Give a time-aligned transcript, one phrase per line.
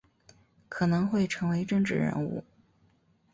[0.67, 2.43] 可能会成为政治人物